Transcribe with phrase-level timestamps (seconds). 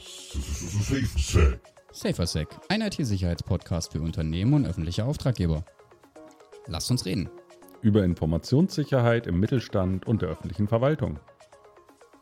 [0.00, 1.60] SaferSec.
[1.92, 5.64] SaferSec, ein IT-Sicherheitspodcast für Unternehmen und öffentliche Auftraggeber.
[6.66, 7.28] Lasst uns reden.
[7.82, 11.18] über Informationssicherheit im Mittelstand und der öffentlichen Verwaltung.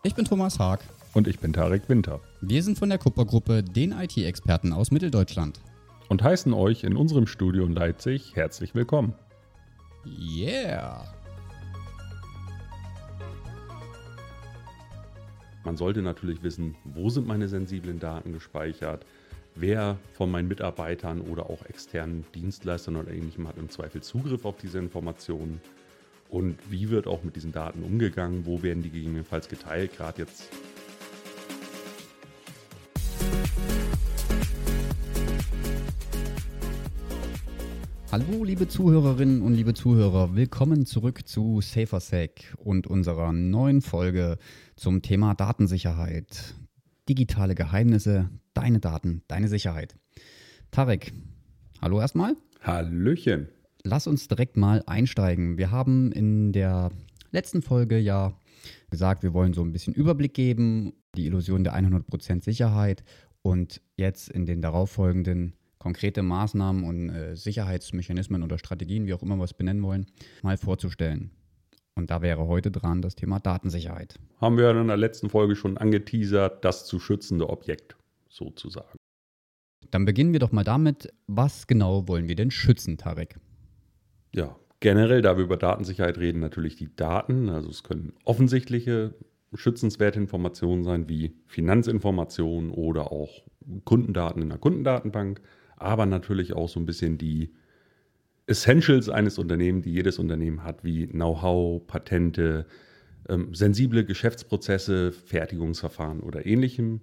[0.04, 0.80] Ich bin Thomas Haag.
[1.14, 5.60] Und ich bin Tarek Winter Wir sind von der Kuppergruppe, den IT-Experten aus Mitteldeutschland.
[6.08, 9.14] und heißen euch in unserem Studio in Leipzig herzlich willkommen.
[10.06, 11.17] Yeah!
[15.68, 19.04] Man sollte natürlich wissen, wo sind meine sensiblen Daten gespeichert,
[19.54, 24.56] wer von meinen Mitarbeitern oder auch externen Dienstleistern oder ähnlichem hat im Zweifel Zugriff auf
[24.56, 25.60] diese Informationen
[26.30, 30.48] und wie wird auch mit diesen Daten umgegangen, wo werden die gegebenenfalls geteilt, gerade jetzt
[38.10, 44.38] Hallo, liebe Zuhörerinnen und liebe Zuhörer, willkommen zurück zu SaferSec und unserer neuen Folge
[44.76, 46.54] zum Thema Datensicherheit.
[47.06, 49.94] Digitale Geheimnisse, deine Daten, deine Sicherheit.
[50.70, 51.12] Tarek,
[51.82, 52.34] hallo erstmal.
[52.62, 53.48] Hallöchen.
[53.82, 55.58] Lass uns direkt mal einsteigen.
[55.58, 56.90] Wir haben in der
[57.30, 58.32] letzten Folge ja
[58.88, 63.04] gesagt, wir wollen so ein bisschen Überblick geben, die Illusion der 100% Sicherheit
[63.42, 69.36] und jetzt in den darauffolgenden konkrete Maßnahmen und äh, Sicherheitsmechanismen oder Strategien, wie auch immer
[69.36, 70.06] wir es benennen wollen,
[70.42, 71.30] mal vorzustellen.
[71.94, 74.20] Und da wäre heute dran das Thema Datensicherheit.
[74.40, 77.96] Haben wir in der letzten Folge schon angeteasert, das zu schützende Objekt
[78.28, 78.96] sozusagen.
[79.90, 83.40] Dann beginnen wir doch mal damit, was genau wollen wir denn schützen, Tarek?
[84.34, 87.48] Ja, generell, da wir über Datensicherheit reden, natürlich die Daten.
[87.48, 89.14] Also es können offensichtliche
[89.54, 93.42] schützenswerte Informationen sein, wie Finanzinformationen oder auch
[93.84, 95.40] Kundendaten in der Kundendatenbank,
[95.78, 97.52] aber natürlich auch so ein bisschen die
[98.46, 102.66] Essentials eines Unternehmens, die jedes Unternehmen hat, wie Know-how, Patente,
[103.28, 107.02] ähm, sensible Geschäftsprozesse, Fertigungsverfahren oder ähnlichem.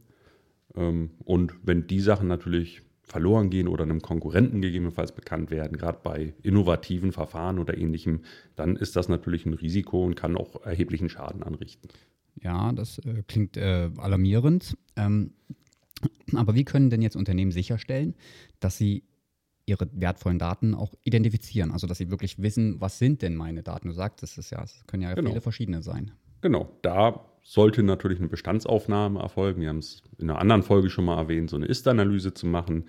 [0.75, 5.99] Ähm, und wenn die Sachen natürlich verloren gehen oder einem Konkurrenten gegebenenfalls bekannt werden, gerade
[6.03, 8.21] bei innovativen Verfahren oder ähnlichem,
[8.55, 11.89] dann ist das natürlich ein Risiko und kann auch erheblichen Schaden anrichten.
[12.41, 14.75] Ja, das äh, klingt äh, alarmierend.
[14.95, 15.31] Ähm,
[16.35, 18.15] aber wie können denn jetzt Unternehmen sicherstellen,
[18.59, 19.03] dass sie
[19.65, 21.71] ihre wertvollen Daten auch identifizieren?
[21.71, 23.87] Also, dass sie wirklich wissen, was sind denn meine Daten?
[23.87, 25.29] Du sagtest es ja, es können ja Genau.
[25.29, 26.11] viele verschiedene sein.
[26.41, 29.61] Genau, da sollte natürlich eine Bestandsaufnahme erfolgen.
[29.61, 32.85] Wir haben es in einer anderen Folge schon mal erwähnt, so eine Ist-Analyse zu machen.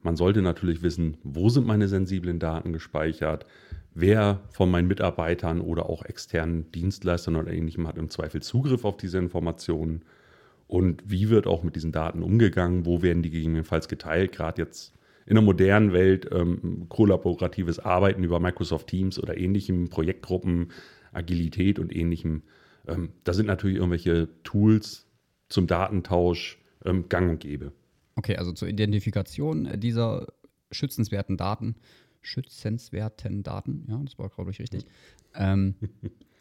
[0.00, 3.46] Man sollte natürlich wissen, wo sind meine sensiblen Daten gespeichert,
[3.94, 8.96] wer von meinen Mitarbeitern oder auch externen Dienstleistern oder ähnlichem hat im Zweifel Zugriff auf
[8.96, 10.04] diese Informationen
[10.72, 14.94] und wie wird auch mit diesen Daten umgegangen, wo werden die gegebenenfalls geteilt, gerade jetzt
[15.26, 20.72] in der modernen Welt ähm, kollaboratives Arbeiten über Microsoft Teams oder ähnlichem, Projektgruppen,
[21.12, 22.44] Agilität und ähnlichem.
[22.88, 25.06] Ähm, da sind natürlich irgendwelche Tools
[25.50, 27.72] zum Datentausch ähm, gang und gäbe.
[28.16, 30.28] Okay, also zur Identifikation äh, dieser
[30.70, 31.74] schützenswerten Daten,
[32.22, 34.86] schützenswerten Daten, ja, das war, glaube ich, richtig,
[35.34, 35.74] ähm,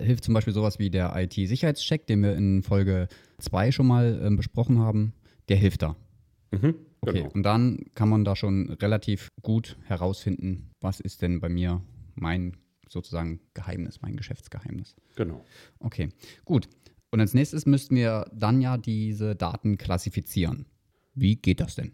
[0.00, 3.08] hilft zum Beispiel sowas wie der IT-Sicherheitscheck, den wir in Folge
[3.38, 5.12] 2 schon mal ähm, besprochen haben,
[5.48, 5.96] der hilft da.
[6.50, 7.30] Mhm, Okay, genau.
[7.32, 11.82] und dann kann man da schon relativ gut herausfinden, was ist denn bei mir
[12.14, 12.56] mein
[12.88, 14.94] sozusagen Geheimnis, mein Geschäftsgeheimnis.
[15.16, 15.44] genau.
[15.80, 16.10] Okay,
[16.44, 16.68] gut.
[17.10, 20.66] Und als nächstes müssten wir dann ja diese Daten klassifizieren.
[21.14, 21.92] Wie geht das denn?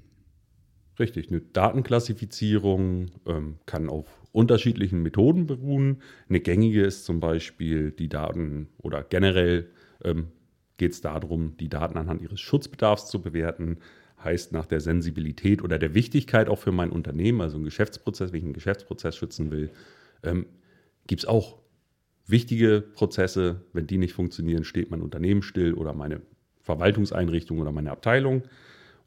[0.99, 6.03] Richtig, eine Datenklassifizierung ähm, kann auf unterschiedlichen Methoden beruhen.
[6.29, 9.71] Eine gängige ist zum Beispiel die Daten oder generell
[10.03, 10.29] ähm,
[10.77, 13.79] geht es darum, die Daten anhand ihres Schutzbedarfs zu bewerten.
[14.23, 18.39] Heißt nach der Sensibilität oder der Wichtigkeit auch für mein Unternehmen, also ein Geschäftsprozess, wenn
[18.39, 19.71] ich einen Geschäftsprozess schützen will,
[20.25, 20.47] ähm,
[21.07, 21.59] gibt es auch
[22.27, 23.63] wichtige Prozesse.
[23.73, 26.21] Wenn die nicht funktionieren, steht mein Unternehmen still oder meine
[26.63, 28.43] Verwaltungseinrichtung oder meine Abteilung.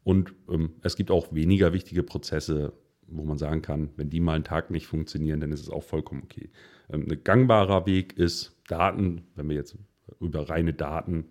[0.04, 2.72] Und ähm, es gibt auch weniger wichtige Prozesse,
[3.06, 5.84] wo man sagen kann, wenn die mal einen Tag nicht funktionieren, dann ist es auch
[5.84, 6.50] vollkommen okay.
[6.90, 9.76] Ähm, ein gangbarer Weg ist Daten, wenn wir jetzt
[10.20, 11.26] über reine Daten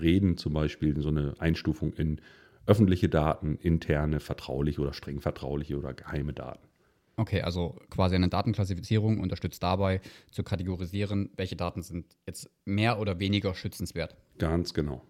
[0.00, 2.20] reden, zum Beispiel so eine Einstufung in
[2.66, 6.66] öffentliche Daten, interne, vertrauliche oder streng vertrauliche oder geheime Daten.
[7.16, 10.00] Okay, also quasi eine Datenklassifizierung unterstützt dabei
[10.30, 14.16] zu kategorisieren, welche Daten sind jetzt mehr oder weniger schützenswert.
[14.38, 15.02] Ganz genau.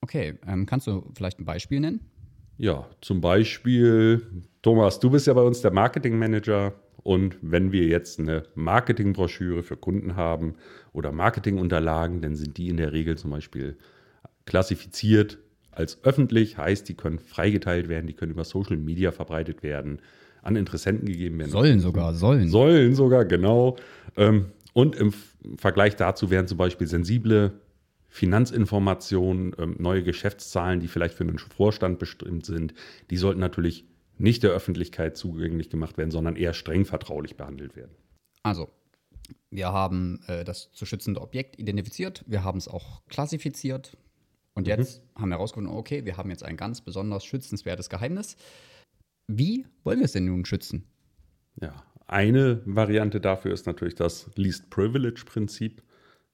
[0.00, 2.08] Okay, ähm, kannst du vielleicht ein Beispiel nennen?
[2.58, 4.22] Ja, zum Beispiel,
[4.62, 6.72] Thomas, du bist ja bei uns der Marketingmanager
[7.02, 10.54] und wenn wir jetzt eine Marketingbroschüre für Kunden haben
[10.92, 13.76] oder Marketingunterlagen, dann sind die in der Regel zum Beispiel
[14.46, 15.38] klassifiziert
[15.70, 19.98] als öffentlich, heißt, die können freigeteilt werden, die können über Social Media verbreitet werden,
[20.42, 21.50] an Interessenten gegeben werden.
[21.50, 22.48] Sollen sogar, sollen.
[22.48, 23.76] Sollen sogar, genau.
[24.16, 25.12] Ähm, Und im
[25.56, 27.52] Vergleich dazu werden zum Beispiel sensible
[28.14, 32.72] Finanzinformationen, ähm, neue Geschäftszahlen, die vielleicht für einen Vorstand bestimmt sind,
[33.10, 33.86] die sollten natürlich
[34.18, 37.90] nicht der Öffentlichkeit zugänglich gemacht werden, sondern eher streng vertraulich behandelt werden.
[38.44, 38.70] Also,
[39.50, 43.96] wir haben äh, das zu schützende Objekt identifiziert, wir haben es auch klassifiziert
[44.54, 45.22] und jetzt mhm.
[45.22, 48.36] haben wir herausgefunden, okay, wir haben jetzt ein ganz besonders schützenswertes Geheimnis.
[49.26, 50.86] Wie wollen wir es denn nun schützen?
[51.60, 55.82] Ja, eine Variante dafür ist natürlich das Least Privilege Prinzip.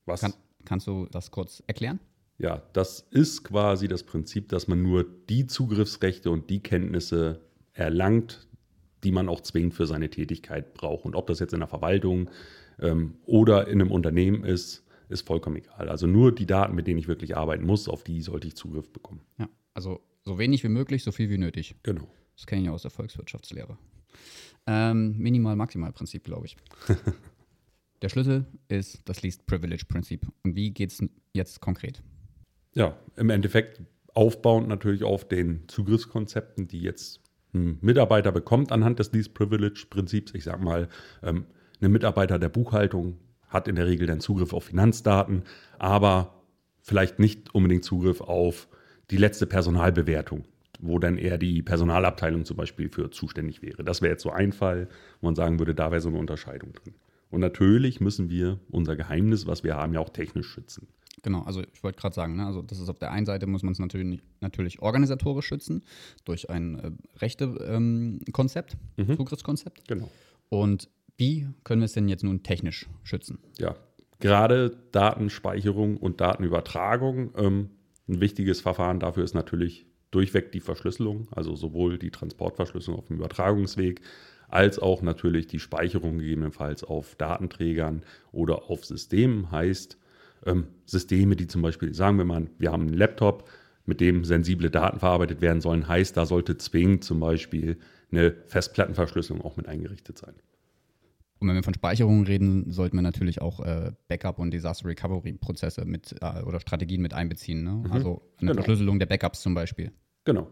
[0.05, 0.35] Was Kann,
[0.65, 2.01] kannst du das kurz erklären?
[2.39, 7.41] Ja, das ist quasi das Prinzip, dass man nur die Zugriffsrechte und die Kenntnisse
[7.75, 8.49] erlangt,
[9.05, 11.05] die man auch zwingend für seine Tätigkeit braucht.
[11.05, 12.31] Und ob das jetzt in der Verwaltung
[12.81, 15.89] ähm, oder in einem Unternehmen ist, ist vollkommen egal.
[15.89, 18.91] Also nur die Daten, mit denen ich wirklich arbeiten muss, auf die sollte ich Zugriff
[18.91, 19.21] bekommen.
[19.39, 21.75] Ja, also so wenig wie möglich, so viel wie nötig.
[21.83, 22.09] Genau.
[22.37, 23.77] Das kenne ich aus der Volkswirtschaftslehre.
[24.67, 26.57] Ähm, Minimal-Maximal-Prinzip, glaube ich.
[28.03, 30.27] der Schlüssel ist das Least Privilege Prinzip.
[30.45, 32.03] Und wie geht es jetzt konkret?
[32.75, 33.83] Ja, im Endeffekt
[34.15, 37.21] aufbauend natürlich auf den Zugriffskonzepten, die jetzt
[37.53, 40.35] ein Mitarbeiter bekommt anhand des Least Privilege Prinzips.
[40.35, 40.89] Ich sage mal,
[41.23, 41.47] ähm,
[41.81, 43.19] ein Mitarbeiter der Buchhaltung
[43.49, 45.43] hat in der Regel dann Zugriff auf Finanzdaten,
[45.79, 46.45] aber
[46.81, 48.69] vielleicht nicht unbedingt Zugriff auf
[49.11, 50.45] die letzte Personalbewertung,
[50.79, 53.83] wo dann eher die Personalabteilung zum Beispiel für zuständig wäre.
[53.83, 54.89] Das wäre jetzt so ein Fall,
[55.21, 56.95] wo man sagen würde, da wäre so eine Unterscheidung drin.
[57.31, 60.89] Und natürlich müssen wir unser Geheimnis, was wir haben, ja auch technisch schützen.
[61.23, 63.63] Genau, also ich wollte gerade sagen, ne, also das ist auf der einen Seite muss
[63.63, 65.83] man es natürlich, natürlich organisatorisch schützen
[66.25, 69.17] durch ein äh, Rechte-Konzept, ähm, mhm.
[69.17, 69.87] Zugriffskonzept.
[69.87, 70.11] Genau.
[70.49, 70.89] Und
[71.19, 73.39] wie können wir es denn jetzt nun technisch schützen?
[73.59, 73.77] Ja,
[74.19, 77.33] gerade Datenspeicherung und Datenübertragung.
[77.37, 77.71] Ähm,
[78.09, 83.17] ein wichtiges Verfahren dafür ist natürlich durchweg die Verschlüsselung, also sowohl die Transportverschlüsselung auf dem
[83.17, 84.01] Übertragungsweg
[84.51, 88.03] als auch natürlich die Speicherung gegebenenfalls auf Datenträgern
[88.33, 89.51] oder auf Systemen.
[89.51, 89.99] Heißt,
[90.47, 93.49] ähm, Systeme, die zum Beispiel, sagen wir mal, wir haben einen Laptop,
[93.91, 97.79] mit dem sensible Daten verarbeitet werden sollen, heißt, da sollte zwingend zum Beispiel
[98.11, 100.35] eine Festplattenverschlüsselung auch mit eingerichtet sein.
[101.41, 106.15] Und wenn wir von Speicherung reden, sollten wir natürlich auch äh, Backup- und Disaster-Recovery-Prozesse mit
[106.21, 107.65] äh, oder Strategien mit einbeziehen.
[107.65, 107.83] Ne?
[107.87, 107.93] Mhm.
[107.93, 108.55] Also eine genau.
[108.55, 109.91] Verschlüsselung der Backups zum Beispiel.
[110.25, 110.49] Genau.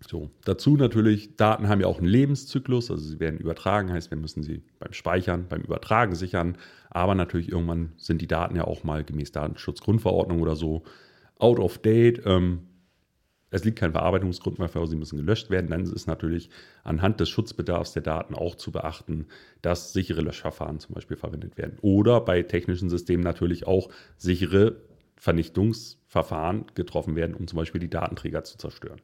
[0.00, 4.18] So, dazu natürlich, Daten haben ja auch einen Lebenszyklus, also sie werden übertragen, heißt, wir
[4.18, 6.56] müssen sie beim Speichern, beim Übertragen sichern,
[6.88, 10.84] aber natürlich irgendwann sind die Daten ja auch mal gemäß Datenschutzgrundverordnung oder so
[11.38, 12.22] out of date.
[12.26, 12.60] Ähm,
[13.50, 15.70] es liegt kein Verarbeitungsgrund mehr vor, sie müssen gelöscht werden.
[15.70, 16.50] Dann ist natürlich
[16.84, 19.26] anhand des Schutzbedarfs der Daten auch zu beachten,
[19.62, 21.78] dass sichere Löschverfahren zum Beispiel verwendet werden.
[21.80, 24.76] Oder bei technischen Systemen natürlich auch sichere
[25.16, 29.00] Vernichtungsverfahren getroffen werden, um zum Beispiel die Datenträger zu zerstören.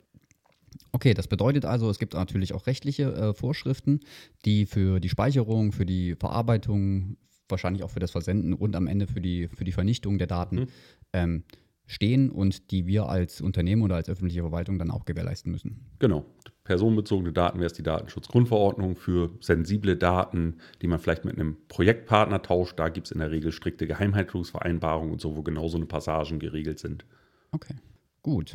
[0.93, 4.00] Okay, das bedeutet also, es gibt natürlich auch rechtliche äh, Vorschriften,
[4.44, 7.17] die für die Speicherung, für die Verarbeitung,
[7.49, 10.56] wahrscheinlich auch für das Versenden und am Ende für die, für die Vernichtung der Daten
[10.56, 10.69] mhm.
[11.12, 11.44] ähm,
[11.87, 15.85] stehen und die wir als Unternehmen oder als öffentliche Verwaltung dann auch gewährleisten müssen.
[15.99, 16.25] Genau.
[16.65, 22.41] Personenbezogene Daten wäre es die Datenschutzgrundverordnung für sensible Daten, die man vielleicht mit einem Projektpartner
[22.41, 22.79] tauscht.
[22.79, 26.38] Da gibt es in der Regel strikte Geheimhaltungsvereinbarungen und so, wo genau so eine Passagen
[26.38, 27.05] geregelt sind.
[27.53, 27.75] Okay,
[28.23, 28.55] gut.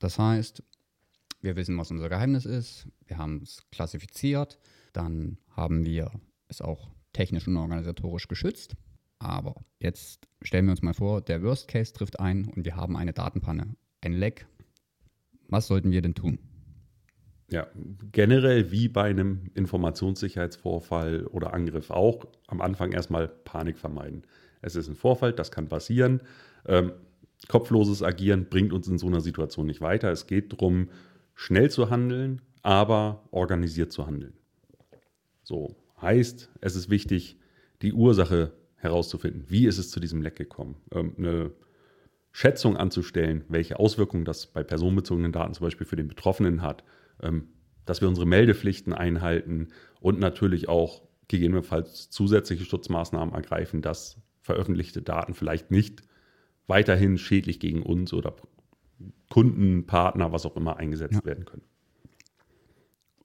[0.00, 0.62] Das heißt,
[1.42, 4.58] wir wissen, was unser Geheimnis ist, wir haben es klassifiziert,
[4.92, 6.10] dann haben wir
[6.48, 8.76] es auch technisch und organisatorisch geschützt.
[9.18, 12.96] Aber jetzt stellen wir uns mal vor, der Worst Case trifft ein und wir haben
[12.96, 14.46] eine Datenpanne, ein Leck.
[15.48, 16.38] Was sollten wir denn tun?
[17.50, 17.66] Ja,
[18.12, 24.22] generell wie bei einem Informationssicherheitsvorfall oder Angriff auch, am Anfang erstmal Panik vermeiden.
[24.62, 26.22] Es ist ein Vorfall, das kann passieren.
[26.66, 26.92] Ähm,
[27.48, 30.10] kopfloses Agieren bringt uns in so einer Situation nicht weiter.
[30.10, 30.88] Es geht darum,
[31.34, 34.34] schnell zu handeln, aber organisiert zu handeln.
[35.42, 37.38] So heißt, es ist wichtig,
[37.82, 40.76] die Ursache herauszufinden, wie ist es zu diesem Leck gekommen.
[40.92, 41.52] Ähm, eine
[42.32, 46.82] Schätzung anzustellen, welche Auswirkungen das bei personenbezogenen Daten zum Beispiel für den Betroffenen hat,
[47.20, 47.48] ähm,
[47.84, 49.68] dass wir unsere Meldepflichten einhalten
[50.00, 56.02] und natürlich auch gegebenenfalls zusätzliche Schutzmaßnahmen ergreifen, dass veröffentlichte Daten vielleicht nicht
[56.66, 58.34] weiterhin schädlich gegen uns oder
[59.30, 61.24] Kunden, Partner, was auch immer eingesetzt ja.
[61.24, 61.62] werden können.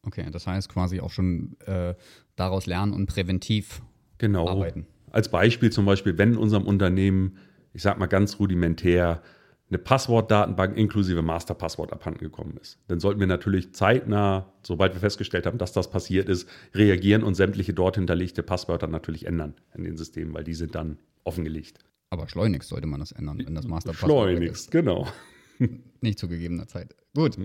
[0.04, 1.94] Okay, das heißt quasi auch schon äh,
[2.36, 3.82] daraus lernen und präventiv
[4.18, 4.48] genau.
[4.48, 4.88] arbeiten.
[5.12, 7.38] Als Beispiel zum Beispiel, wenn in unserem Unternehmen,
[7.74, 9.22] ich sag mal ganz rudimentär,
[9.70, 12.80] eine Passwortdatenbank inklusive Masterpasswort abhanden gekommen ist.
[12.88, 17.36] Dann sollten wir natürlich zeitnah, sobald wir festgestellt haben, dass das passiert ist, reagieren und
[17.36, 21.80] sämtliche dort hinterlegte Passwörter natürlich ändern in den Systemen, weil die sind dann offengelegt.
[22.10, 25.08] Aber schleunigst sollte man das ändern, wenn das Masterpasswort Schleunigst, genau.
[26.02, 26.96] Nicht zu gegebener Zeit.
[27.14, 27.38] Gut.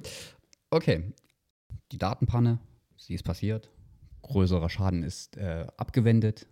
[0.70, 1.12] Okay.
[1.90, 2.58] Die Datenpanne,
[2.96, 3.70] sie ist passiert.
[4.22, 6.46] Größerer Schaden ist äh, abgewendet.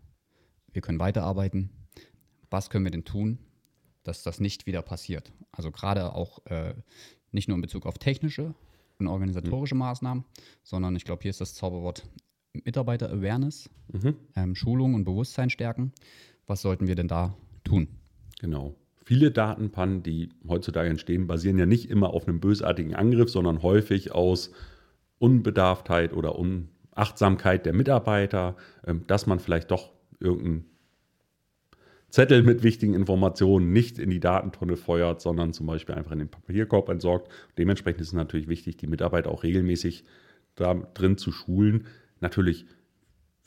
[0.73, 1.71] Wir können weiterarbeiten.
[2.50, 3.38] Was können wir denn tun?
[4.05, 5.33] dass das nicht wieder passiert.
[5.52, 6.75] Also gerade auch äh,
[7.33, 8.55] nicht nur in Bezug auf technische
[8.99, 9.81] und organisatorische mhm.
[9.81, 10.25] Maßnahmen,
[10.62, 12.09] sondern ich glaube, hier ist das Zauberwort
[12.52, 14.17] Mitarbeiter-Awareness, mhm.
[14.35, 15.93] ähm, Schulung und Bewusstsein stärken.
[16.47, 17.88] Was sollten wir denn da tun?
[18.40, 18.75] Genau.
[19.11, 24.12] Viele Datenpannen, die heutzutage entstehen, basieren ja nicht immer auf einem bösartigen Angriff, sondern häufig
[24.12, 24.52] aus
[25.19, 28.55] Unbedarftheit oder Unachtsamkeit der Mitarbeiter,
[28.87, 29.90] ähm, dass man vielleicht doch
[30.21, 30.67] irgendeinen
[32.11, 36.31] Zettel mit wichtigen Informationen nicht in die Datentonne feuert, sondern zum Beispiel einfach in den
[36.31, 37.33] Papierkorb entsorgt.
[37.59, 40.05] Dementsprechend ist es natürlich wichtig, die Mitarbeiter auch regelmäßig
[40.55, 41.88] da drin zu schulen.
[42.21, 42.64] Natürlich,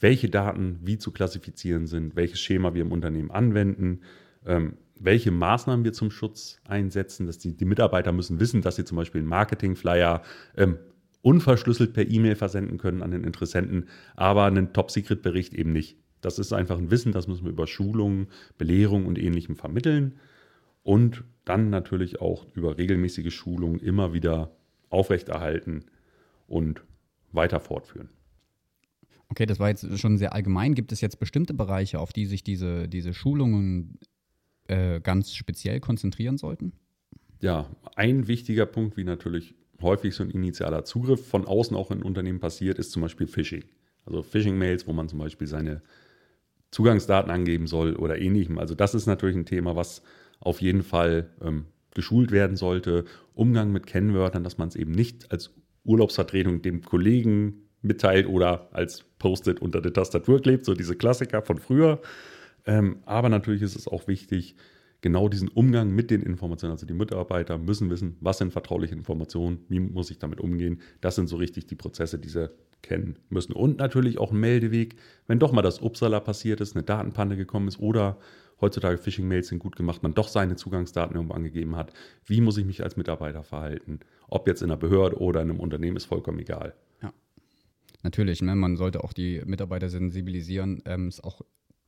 [0.02, 4.02] welche Daten wie zu klassifizieren sind, welches Schema wir im Unternehmen anwenden,
[4.46, 7.28] ähm, welche Maßnahmen wir zum Schutz einsetzen.
[7.28, 10.22] Dass die, die, Mitarbeiter müssen wissen, dass sie zum Beispiel einen Marketing-Flyer
[10.58, 10.78] ähm,
[11.22, 15.98] unverschlüsselt per E-Mail versenden können an den Interessenten, aber einen Top-Secret-Bericht eben nicht.
[16.22, 20.16] Das ist einfach ein Wissen, das müssen wir über Schulungen, Belehrung und ähnlichem vermitteln.
[20.84, 24.52] Und dann natürlich auch über regelmäßige Schulungen immer wieder
[24.90, 25.86] aufrechterhalten
[26.48, 26.84] und
[27.32, 28.10] weiter fortführen.
[29.30, 30.76] Okay, das war jetzt schon sehr allgemein.
[30.76, 33.98] Gibt es jetzt bestimmte Bereiche, auf die sich diese, diese Schulungen
[34.68, 36.74] äh, ganz speziell konzentrieren sollten?
[37.42, 42.02] Ja, ein wichtiger Punkt, wie natürlich häufig so ein initialer Zugriff von außen auch in
[42.02, 43.66] Unternehmen passiert, ist zum Beispiel Phishing.
[44.06, 45.82] Also Phishing-Mails, wo man zum Beispiel seine
[46.72, 48.58] Zugangsdaten angeben soll oder ähnlichem.
[48.58, 50.02] Also das ist natürlich ein Thema, was
[50.40, 53.06] auf jeden Fall ähm, geschult werden sollte.
[53.34, 55.52] Umgang mit Kennwörtern, dass man es eben nicht als
[55.84, 61.60] Urlaubsvertretung dem Kollegen mitteilt oder als Post-it unter der Tastatur klebt, so diese Klassiker von
[61.60, 62.02] früher.
[62.66, 64.56] Ähm, aber natürlich ist es auch wichtig,
[65.02, 69.60] genau diesen Umgang mit den Informationen, also die Mitarbeiter müssen wissen, was sind vertrauliche Informationen,
[69.68, 70.80] wie muss ich damit umgehen.
[71.02, 72.50] Das sind so richtig die Prozesse, die sie
[72.82, 73.54] kennen müssen.
[73.54, 74.96] Und natürlich auch ein Meldeweg,
[75.28, 78.18] wenn doch mal das Upsala passiert ist, eine Datenpanne gekommen ist oder
[78.62, 81.92] heutzutage Phishing-Mails sind gut gemacht, man doch seine Zugangsdaten irgendwo angegeben hat.
[82.26, 84.00] Wie muss ich mich als Mitarbeiter verhalten?
[84.30, 86.74] Ob jetzt in einer Behörde oder in einem Unternehmen, ist vollkommen egal.
[87.02, 87.14] Ja.
[88.04, 88.56] Natürlich, ne?
[88.56, 91.42] man sollte auch die Mitarbeiter sensibilisieren, ähm, es auch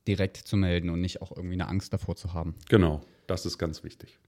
[0.06, 2.54] direkt zu melden und nicht auch irgendwie eine Angst davor zu haben.
[2.68, 4.18] Genau, das ist ganz wichtig.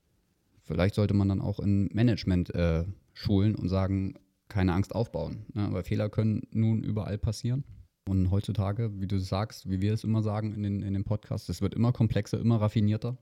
[0.65, 4.15] Vielleicht sollte man dann auch in Management äh, schulen und sagen,
[4.49, 5.47] keine Angst aufbauen.
[5.55, 5.69] Ne?
[5.71, 7.65] Weil Fehler können nun überall passieren.
[8.09, 11.49] Und heutzutage, wie du sagst, wie wir es immer sagen in den, in den Podcasts,
[11.49, 13.19] es wird immer komplexer, immer raffinierter.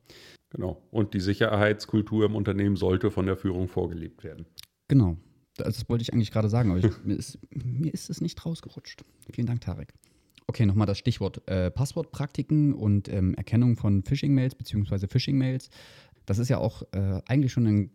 [0.50, 0.80] Genau.
[0.90, 4.46] Und die Sicherheitskultur im Unternehmen sollte von der Führung vorgelebt werden.
[4.88, 5.16] Genau.
[5.56, 9.04] Das wollte ich eigentlich gerade sagen, aber ich, mir, ist, mir ist es nicht rausgerutscht.
[9.32, 9.92] Vielen Dank, Tarek.
[10.49, 15.09] Okay, nochmal das Stichwort äh, Passwortpraktiken und ähm, Erkennung von Phishing-Mails bzw.
[15.09, 15.71] Phishing-Mails.
[16.25, 17.91] Das ist ja auch äh, eigentlich schon eine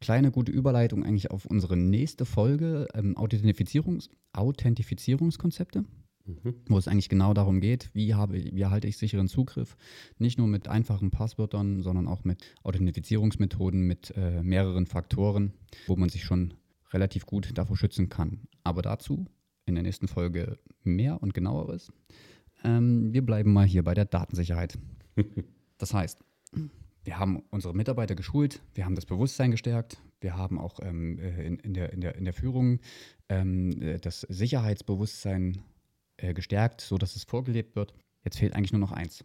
[0.00, 5.84] kleine gute Überleitung eigentlich auf unsere nächste Folge, ähm, Authentifizierungs Authentifizierungskonzepte,
[6.24, 6.54] mhm.
[6.68, 9.76] wo es eigentlich genau darum geht, wie, habe, wie erhalte ich sicheren Zugriff,
[10.18, 15.52] nicht nur mit einfachen Passwörtern, sondern auch mit Authentifizierungsmethoden, mit äh, mehreren Faktoren,
[15.86, 16.54] wo man sich schon
[16.92, 18.42] relativ gut davor schützen kann.
[18.62, 19.26] Aber dazu
[19.68, 21.92] in der nächsten Folge mehr und genaueres.
[22.64, 24.78] Ähm, wir bleiben mal hier bei der Datensicherheit.
[25.80, 26.18] Das heißt,
[27.04, 31.46] wir haben unsere Mitarbeiter geschult, wir haben das Bewusstsein gestärkt, wir haben auch ähm, äh,
[31.46, 32.80] in, in, der, in, der, in der Führung
[33.28, 35.58] ähm, äh, das Sicherheitsbewusstsein
[36.16, 37.94] äh, gestärkt, sodass es vorgelebt wird.
[38.24, 39.24] Jetzt fehlt eigentlich nur noch eins.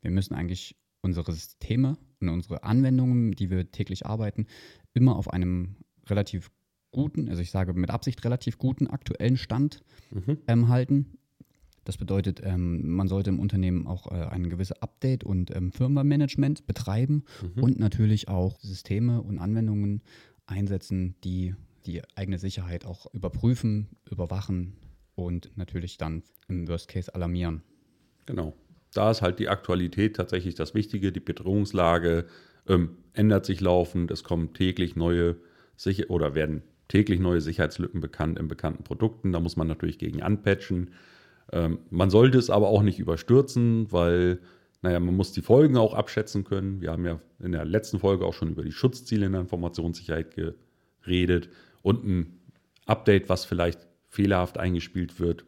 [0.00, 4.46] Wir müssen eigentlich unsere Systeme und unsere Anwendungen, die wir täglich arbeiten,
[4.94, 6.50] immer auf einem relativ
[6.92, 10.38] guten, also ich sage mit Absicht relativ guten aktuellen Stand mhm.
[10.46, 11.18] ähm, halten.
[11.84, 16.66] Das bedeutet, ähm, man sollte im Unternehmen auch äh, ein gewisses Update und ähm, Firmenmanagement
[16.66, 17.62] betreiben mhm.
[17.62, 20.02] und natürlich auch Systeme und Anwendungen
[20.46, 21.54] einsetzen, die
[21.86, 24.76] die eigene Sicherheit auch überprüfen, überwachen
[25.14, 27.62] und natürlich dann im Worst Case alarmieren.
[28.26, 28.54] Genau.
[28.92, 31.12] Da ist halt die Aktualität tatsächlich das Wichtige.
[31.12, 32.26] Die Bedrohungslage
[32.68, 34.10] ähm, ändert sich laufend.
[34.10, 35.36] Es kommen täglich neue
[35.76, 39.32] Sicher oder werden täglich neue Sicherheitslücken bekannt in bekannten Produkten.
[39.32, 40.90] Da muss man natürlich gegen anpatchen.
[41.52, 44.40] Ähm, man sollte es aber auch nicht überstürzen, weil,
[44.82, 46.80] naja, man muss die Folgen auch abschätzen können.
[46.80, 50.34] Wir haben ja in der letzten Folge auch schon über die Schutzziele in der Informationssicherheit
[50.34, 51.48] geredet
[51.82, 52.40] und ein
[52.86, 55.44] Update, was vielleicht fehlerhaft eingespielt wird,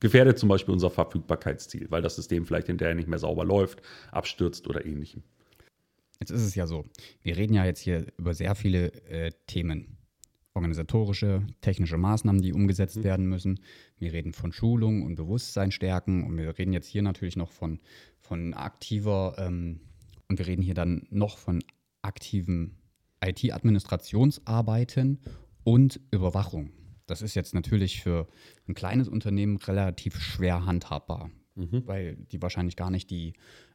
[0.00, 3.80] gefährdet zum Beispiel unser Verfügbarkeitsziel, weil das System vielleicht hinterher nicht mehr sauber läuft,
[4.10, 5.22] abstürzt oder ähnlichem.
[6.20, 6.84] Jetzt ist es ja so,
[7.22, 9.96] wir reden ja jetzt hier über sehr viele äh, Themen
[10.54, 13.04] organisatorische, technische Maßnahmen, die umgesetzt mhm.
[13.04, 13.60] werden müssen.
[13.98, 17.80] Wir reden von Schulung und Bewusstsein stärken und wir reden jetzt hier natürlich noch von,
[18.20, 19.80] von aktiver ähm,
[20.28, 21.62] und wir reden hier dann noch von
[22.02, 22.78] aktiven
[23.24, 25.20] IT-Administrationsarbeiten
[25.64, 26.72] und Überwachung.
[27.06, 28.28] Das ist jetzt natürlich für
[28.68, 31.86] ein kleines Unternehmen relativ schwer handhabbar, mhm.
[31.86, 33.34] weil die wahrscheinlich gar nicht die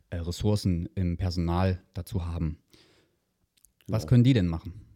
[0.09, 2.59] äh, Ressourcen im Personal dazu haben.
[3.87, 4.09] Was Genau.
[4.09, 4.86] können die denn machen?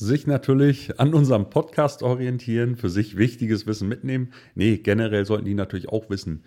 [0.00, 4.32] Sich natürlich an unserem Podcast orientieren, für sich wichtiges Wissen mitnehmen.
[4.54, 6.44] Nee, generell sollten die natürlich auch wissen,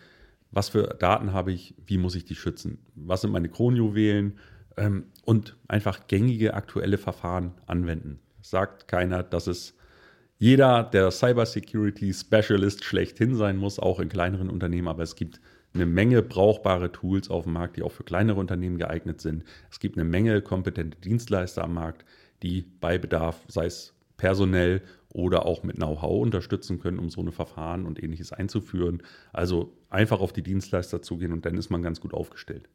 [0.51, 4.39] was für Daten habe ich, wie muss ich die schützen, was sind meine Kronjuwelen
[4.77, 8.21] ähm, und einfach gängige aktuelle Verfahren anwenden.
[8.41, 9.75] Sagt keiner, dass es
[10.37, 15.41] jeder der Cybersecurity Specialist schlechthin sein muss, auch in kleineren Unternehmen, aber es gibt
[15.73, 19.43] eine Menge brauchbare Tools auf dem Markt, die auch für kleinere Unternehmen geeignet sind.
[19.69, 22.05] Es gibt eine Menge kompetente Dienstleister am Markt,
[22.43, 24.81] die bei Bedarf, sei es personell
[25.13, 29.01] oder auch mit Know-how unterstützen können, um so eine Verfahren und ähnliches einzuführen.
[29.33, 32.69] Also einfach auf die Dienstleister zugehen und dann ist man ganz gut aufgestellt.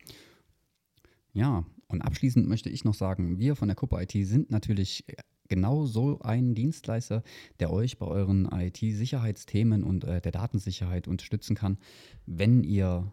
[1.33, 5.05] Ja, und abschließend möchte ich noch sagen, wir von der Kuppe IT sind natürlich
[5.49, 7.23] genau so ein Dienstleister,
[7.61, 11.79] der euch bei euren IT-Sicherheitsthemen und äh, der Datensicherheit unterstützen kann,
[12.27, 13.13] wenn ihr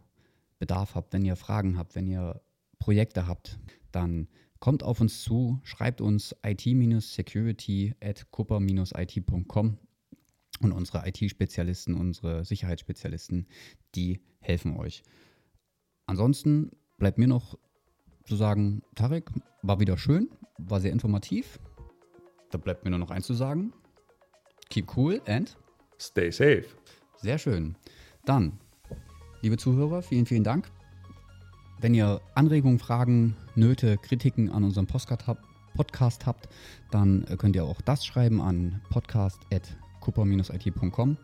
[0.60, 2.42] Bedarf habt, wenn ihr Fragen habt, wenn ihr
[2.80, 3.60] Projekte habt,
[3.92, 4.28] dann
[4.64, 9.78] kommt auf uns zu, schreibt uns it-security at kupper-it.com
[10.62, 13.50] und unsere IT-Spezialisten, unsere Sicherheitsspezialisten,
[13.94, 15.04] die helfen euch.
[16.06, 17.60] Ansonsten bleibt mir noch
[18.24, 19.32] zu sagen, Tarek,
[19.64, 21.60] war wieder schön, war sehr informativ.
[22.50, 23.74] Da bleibt mir nur noch eins zu sagen.
[24.70, 25.58] Keep cool and
[26.00, 26.68] Stay safe.
[27.18, 27.76] sehr schön.
[28.24, 28.62] Dann,
[29.42, 30.72] liebe Zuhörer, vielen, vielen Dank.
[31.84, 36.48] Wenn ihr Anregungen, Fragen, Nöte, Kritiken an unserem Podcast habt,
[36.92, 41.18] dann äh, könnt ihr auch das schreiben an podcast.kupper-it.com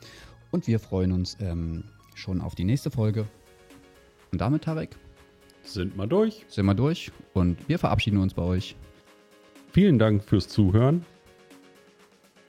[0.52, 3.26] und wir freuen uns ähm, schon auf die nächste Folge.
[4.34, 4.98] Und damit, Tarek,
[5.64, 6.46] Sind wir durch.
[6.50, 8.76] sind wir durch und wir verabschieden uns bei euch.
[9.72, 11.06] Vielen Dank fürs Zuhören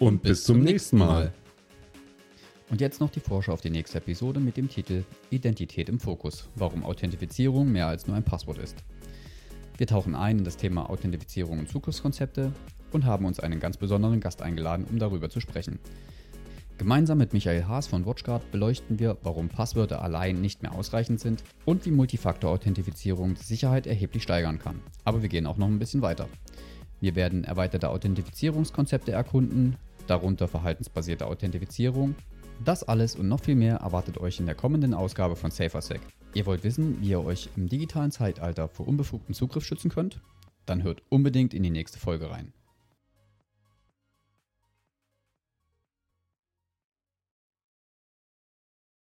[0.01, 1.33] und, bis, zum nächsten Mal.
[2.71, 6.49] Und jetzt noch die Vorschau auf die nächste Episode mit dem Titel Identität im Fokus,
[6.55, 8.77] warum Authentifizierung mehr als nur ein Passwort ist.
[9.77, 12.53] Wir tauchen ein in das Thema Authentifizierung und Zugriffskonzepte
[12.93, 15.81] und haben uns einen ganz besonderen Gast eingeladen, um darüber zu sprechen.
[16.79, 21.43] Gemeinsam mit Michael Haas von WatchGuard beleuchten wir, warum Passwörter allein nicht mehr ausreichend sind
[21.65, 24.81] und wie Multifaktor-Authentifizierung die Sicherheit erheblich steigern kann.
[25.05, 26.29] Aber wir gehen auch noch ein bisschen weiter.
[27.01, 32.15] Wir werden erweiterte Authentifizierungskonzepte erkunden, darunter verhaltensbasierte Authentifizierung.
[32.63, 36.01] Das alles und noch viel mehr erwartet euch in der kommenden Ausgabe von SaferSec.
[36.35, 40.21] Ihr wollt wissen, wie ihr euch im digitalen Zeitalter vor unbefugtem Zugriff schützen könnt?
[40.67, 42.53] Dann hört unbedingt in die nächste Folge rein.